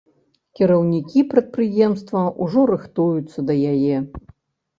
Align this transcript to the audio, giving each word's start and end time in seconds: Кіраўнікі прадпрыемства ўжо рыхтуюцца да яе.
Кіраўнікі 0.59 1.19
прадпрыемства 1.33 2.23
ўжо 2.47 2.65
рыхтуюцца 2.73 3.39
да 3.53 3.61
яе. 3.75 3.95